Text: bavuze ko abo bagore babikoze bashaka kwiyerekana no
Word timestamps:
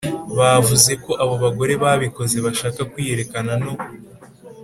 bavuze 0.37 0.91
ko 1.03 1.11
abo 1.23 1.35
bagore 1.43 1.73
babikoze 1.83 2.37
bashaka 2.45 2.81
kwiyerekana 2.91 3.53
no 3.63 3.71